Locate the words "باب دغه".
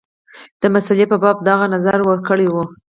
1.23-1.65